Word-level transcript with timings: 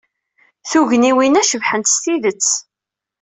Tugniwin-a 0.69 1.43
cebḥent 1.49 1.91
s 1.93 1.95
tidet. 2.03 2.47